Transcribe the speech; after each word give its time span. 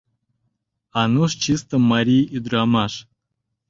Ануш— 1.01 1.31
чисте 1.41 1.75
марий 1.91 2.25
ӱдырамаш. 2.37 2.93